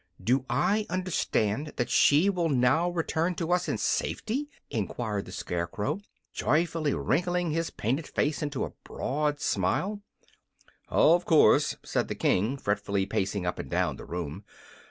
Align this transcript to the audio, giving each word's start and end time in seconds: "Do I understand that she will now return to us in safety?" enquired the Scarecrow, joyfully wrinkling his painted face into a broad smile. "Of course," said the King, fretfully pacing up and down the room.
"Do 0.19 0.45
I 0.49 0.87
understand 0.89 1.73
that 1.75 1.91
she 1.91 2.27
will 2.27 2.49
now 2.49 2.89
return 2.89 3.35
to 3.35 3.51
us 3.51 3.69
in 3.69 3.77
safety?" 3.77 4.49
enquired 4.71 5.25
the 5.25 5.31
Scarecrow, 5.31 5.99
joyfully 6.33 6.95
wrinkling 6.95 7.51
his 7.51 7.69
painted 7.69 8.07
face 8.07 8.41
into 8.41 8.65
a 8.65 8.73
broad 8.83 9.39
smile. 9.39 10.01
"Of 10.87 11.25
course," 11.25 11.75
said 11.83 12.07
the 12.07 12.15
King, 12.15 12.57
fretfully 12.57 13.05
pacing 13.05 13.45
up 13.45 13.59
and 13.59 13.69
down 13.69 13.97
the 13.97 14.05
room. 14.05 14.43